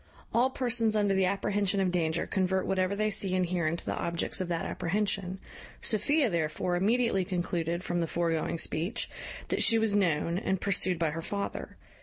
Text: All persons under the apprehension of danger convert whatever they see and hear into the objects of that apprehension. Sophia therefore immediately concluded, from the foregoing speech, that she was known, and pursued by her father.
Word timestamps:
All 0.33 0.49
persons 0.49 0.95
under 0.95 1.13
the 1.13 1.27
apprehension 1.27 1.79
of 1.79 1.91
danger 1.91 2.25
convert 2.25 2.65
whatever 2.65 2.95
they 2.95 3.11
see 3.11 3.35
and 3.35 3.45
hear 3.45 3.67
into 3.67 3.85
the 3.85 3.93
objects 3.93 4.41
of 4.41 4.47
that 4.47 4.65
apprehension. 4.65 5.37
Sophia 5.79 6.27
therefore 6.27 6.75
immediately 6.75 7.23
concluded, 7.23 7.83
from 7.83 7.99
the 8.01 8.07
foregoing 8.07 8.57
speech, 8.57 9.11
that 9.49 9.61
she 9.61 9.77
was 9.77 9.93
known, 9.93 10.39
and 10.39 10.59
pursued 10.59 10.97
by 10.97 11.11
her 11.11 11.21
father. 11.21 11.77